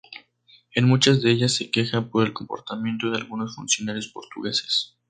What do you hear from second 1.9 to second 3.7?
por el comportamiento de algunos